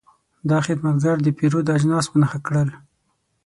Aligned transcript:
دا 0.49 0.57
خدمتګر 0.67 1.17
د 1.23 1.27
پیرود 1.37 1.67
اجناس 1.75 2.05
په 2.11 2.17
نښه 2.21 2.39
کړل. 2.47 2.69